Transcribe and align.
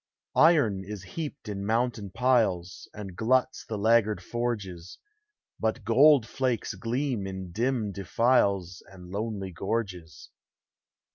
Iron 0.37 0.83
is 0.83 1.03
heaped 1.03 1.47
in 1.47 1.63
mountain 1.63 2.09
piles, 2.09 2.89
And 2.91 3.15
gluts 3.15 3.63
the 3.67 3.77
laggard 3.77 4.19
forges; 4.23 4.97
HUMA 5.61 5.73
V 5.73 5.77
EXPERIENCE. 5.77 5.85
301 5.85 6.21
But 6.23 6.39
gold 6.41 6.49
Hakes 6.51 6.73
gleam 6.73 7.27
in 7.27 7.51
dim 7.51 7.91
defiles 7.91 8.81
And 8.91 9.11
lonely 9.11 9.51
gorges. 9.51 10.29